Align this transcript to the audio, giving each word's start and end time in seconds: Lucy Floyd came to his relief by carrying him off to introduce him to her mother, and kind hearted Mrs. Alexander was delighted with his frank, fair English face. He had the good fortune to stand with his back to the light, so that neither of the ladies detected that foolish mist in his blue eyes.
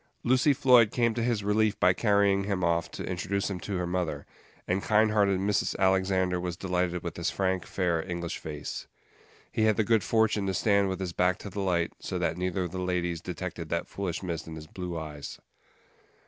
Lucy 0.23 0.51
Floyd 0.51 0.89
came 0.89 1.13
to 1.13 1.21
his 1.21 1.43
relief 1.43 1.79
by 1.79 1.93
carrying 1.93 2.45
him 2.45 2.63
off 2.63 2.89
to 2.89 3.05
introduce 3.05 3.51
him 3.51 3.59
to 3.59 3.77
her 3.77 3.85
mother, 3.85 4.25
and 4.67 4.81
kind 4.81 5.11
hearted 5.11 5.39
Mrs. 5.39 5.77
Alexander 5.77 6.39
was 6.39 6.57
delighted 6.57 7.03
with 7.03 7.17
his 7.17 7.29
frank, 7.29 7.67
fair 7.67 8.01
English 8.09 8.39
face. 8.39 8.87
He 9.51 9.65
had 9.65 9.77
the 9.77 9.83
good 9.83 10.03
fortune 10.03 10.47
to 10.47 10.55
stand 10.55 10.89
with 10.89 10.99
his 10.99 11.13
back 11.13 11.37
to 11.37 11.51
the 11.51 11.61
light, 11.61 11.93
so 11.99 12.17
that 12.17 12.35
neither 12.35 12.63
of 12.63 12.71
the 12.71 12.81
ladies 12.81 13.21
detected 13.21 13.69
that 13.69 13.87
foolish 13.87 14.23
mist 14.23 14.47
in 14.47 14.55
his 14.55 14.65
blue 14.65 14.97
eyes. 14.97 15.37